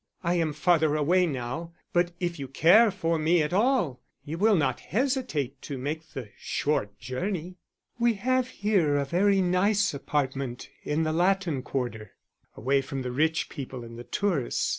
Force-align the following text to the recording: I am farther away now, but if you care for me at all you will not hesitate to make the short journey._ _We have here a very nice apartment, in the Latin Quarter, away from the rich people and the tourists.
I 0.23 0.33
am 0.33 0.51
farther 0.51 0.95
away 0.95 1.27
now, 1.27 1.73
but 1.93 2.11
if 2.19 2.39
you 2.39 2.47
care 2.47 2.89
for 2.89 3.19
me 3.19 3.43
at 3.43 3.53
all 3.53 4.01
you 4.25 4.35
will 4.39 4.55
not 4.55 4.79
hesitate 4.79 5.61
to 5.61 5.77
make 5.77 6.13
the 6.13 6.29
short 6.39 6.97
journey._ 6.97 7.55
_We 8.03 8.17
have 8.17 8.47
here 8.47 8.95
a 8.95 9.05
very 9.05 9.41
nice 9.41 9.93
apartment, 9.93 10.69
in 10.81 11.03
the 11.03 11.13
Latin 11.13 11.61
Quarter, 11.61 12.13
away 12.57 12.81
from 12.81 13.03
the 13.03 13.11
rich 13.11 13.47
people 13.47 13.83
and 13.83 13.95
the 13.95 14.03
tourists. 14.03 14.69